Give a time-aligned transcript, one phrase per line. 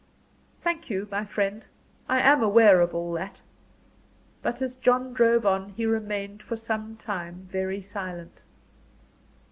[0.63, 1.63] "Thank you, my friend.
[2.09, 3.43] I am aware of all that."
[4.41, 8.41] But as John drove on, he remained for some time very silent.